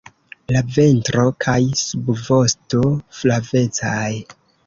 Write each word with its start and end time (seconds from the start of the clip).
La 0.53 0.61
ventro 0.77 1.25
kaj 1.45 1.57
subvosto 1.81 2.81
flavecaj. 3.21 4.09